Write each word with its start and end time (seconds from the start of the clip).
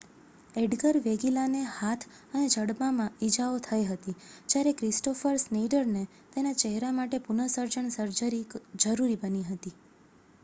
Edgar 0.55 0.97
વેગીલાને 1.01 1.59
હાથ 1.71 2.05
અને 2.29 2.45
જડબામાં 2.53 3.19
ઈજાઓ 3.27 3.59
થઇ 3.67 3.77
હતી 3.89 4.15
જ્યારે 4.23 4.73
ક્રિસ્ટોફર 4.75 5.37
સ્નેઈડરને 5.39 6.01
તેના 6.33 6.55
ચહેરા 6.61 6.91
માટે 6.95 7.19
પુન:સર્જન 7.27 7.91
સર્જરી 7.97 8.41
જરૂરી 8.79 9.19
બની 9.21 9.43
હતી 9.51 9.75